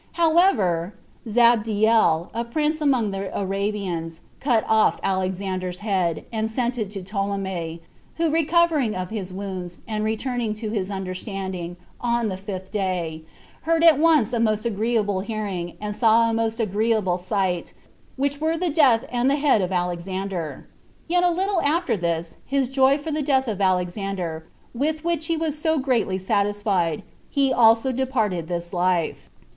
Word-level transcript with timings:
However, 0.13 0.95
Zabdiel, 1.29 2.31
a 2.33 2.43
prince 2.43 2.81
among 2.81 3.11
the 3.11 3.29
Arabians, 3.39 4.21
cut 4.39 4.63
off 4.67 4.99
Alexander's 5.03 5.77
head, 5.85 6.25
and 6.33 6.49
sent 6.49 6.79
it 6.79 6.89
to 6.89 7.03
Ptolemy, 7.03 7.83
who 8.15 8.31
recovering 8.31 8.95
of 8.95 9.11
his 9.11 9.31
wounds, 9.31 9.77
and 9.87 10.03
returning 10.03 10.55
to 10.55 10.71
his 10.71 10.89
understanding, 10.89 11.77
on 11.99 12.29
the 12.29 12.37
fifth 12.37 12.71
day, 12.71 13.21
heard 13.61 13.83
at 13.83 13.99
once 13.99 14.33
a 14.33 14.39
most 14.39 14.65
agreeable 14.65 15.19
hearing, 15.19 15.73
and 15.79 15.95
saw 15.95 16.31
a 16.31 16.33
most 16.33 16.59
agreeable 16.59 17.19
sight, 17.19 17.71
which 18.15 18.41
were 18.41 18.57
the 18.57 18.71
death 18.71 19.05
and 19.11 19.29
the 19.29 19.35
head 19.35 19.61
of 19.61 19.71
Alexander; 19.71 20.67
yet 21.07 21.23
a 21.23 21.29
little 21.29 21.61
after 21.61 21.95
this 21.95 22.37
his 22.47 22.67
joy 22.67 22.97
for 22.97 23.11
the 23.11 23.21
death 23.21 23.47
of 23.47 23.61
Alexander, 23.61 24.47
with 24.73 25.03
which 25.05 25.27
he 25.27 25.37
was 25.37 25.59
so 25.59 25.77
greatly 25.77 26.17
satisfied, 26.17 27.03
he 27.29 27.53
also 27.53 27.91
departed 27.91 28.47
this 28.47 28.73
life. 28.73 29.29